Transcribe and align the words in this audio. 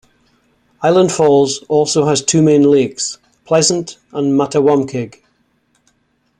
Island 0.81 1.11
Falls 1.11 1.59
also 1.69 2.07
has 2.07 2.23
two 2.23 2.41
main 2.41 2.63
lakes, 2.63 3.19
Pleasant 3.45 3.99
and 4.11 4.33
Mattawamkeag. 4.33 5.21